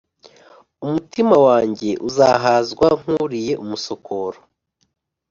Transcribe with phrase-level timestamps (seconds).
[0.85, 4.37] Umutima wanjye uzahazwa nk uriye umusokoro